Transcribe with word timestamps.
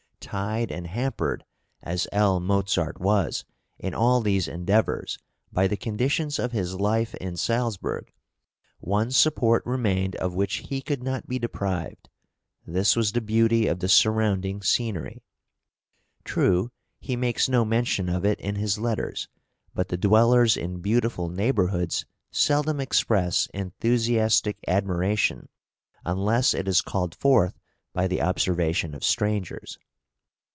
Tied 0.31 0.71
and 0.71 0.87
hampered, 0.87 1.43
as 1.81 2.07
L. 2.13 2.39
Mozart 2.39 3.01
was, 3.01 3.43
in 3.77 3.93
all 3.93 4.21
these 4.21 4.47
endeavours 4.47 5.17
by 5.51 5.67
the 5.67 5.75
conditions 5.75 6.39
of 6.39 6.53
his 6.53 6.79
life 6.79 7.13
in 7.15 7.35
Salzburg, 7.35 8.13
one 8.79 9.11
support 9.11 9.61
remained 9.65 10.15
of 10.17 10.33
which 10.33 10.57
he 10.67 10.79
could 10.81 11.03
not 11.03 11.27
be 11.27 11.37
deprived; 11.37 12.07
this 12.65 12.95
was 12.95 13.11
the 13.11 13.19
beauty 13.19 13.67
of 13.67 13.79
the 13.79 13.89
surrounding 13.89 14.61
scenery. 14.61 15.21
True, 16.23 16.71
he 17.01 17.17
makes 17.17 17.49
no 17.49 17.65
mention 17.65 18.07
of 18.07 18.23
it 18.23 18.39
in 18.39 18.55
his 18.55 18.77
letters, 18.77 19.27
but 19.75 19.89
the 19.89 19.97
dwellers 19.97 20.55
in 20.55 20.79
beautiful 20.79 21.27
neighbourhoods 21.27 22.05
seldom 22.31 22.79
express 22.79 23.49
enthusiastic 23.53 24.59
admiration 24.65 25.49
unless 26.05 26.53
it 26.53 26.69
is 26.69 26.79
called 26.79 27.15
forth 27.15 27.59
by 27.91 28.07
the 28.07 28.21
observation 28.21 28.95
of 28.95 29.03
strangers. 29.03 29.77